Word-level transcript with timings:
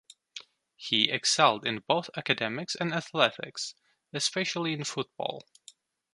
He 0.77 1.11
excelled 1.11 1.63
in 1.63 1.83
both 1.87 2.09
academics 2.17 2.73
and 2.73 2.91
athletics, 2.91 3.75
especially 4.13 4.73
in 4.73 4.83
football. 4.83 5.45